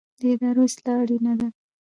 [0.19, 1.47] د ادارو اصلاح اړینه ده